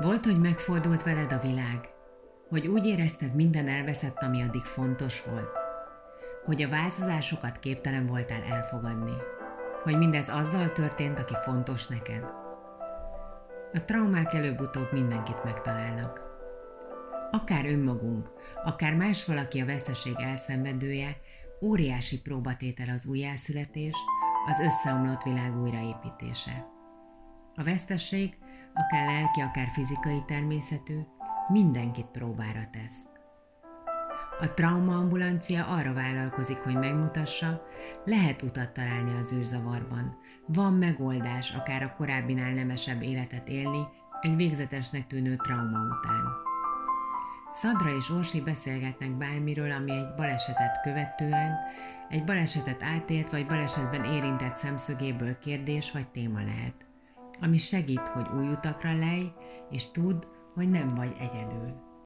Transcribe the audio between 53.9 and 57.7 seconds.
érintett szemszögéből kérdés vagy téma lehet, ami